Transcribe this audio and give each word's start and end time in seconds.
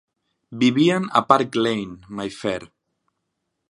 Vivien 0.63 1.05
a 1.19 1.23
Park 1.33 1.59
Lane, 1.67 1.97
Mayfair. 2.07 2.69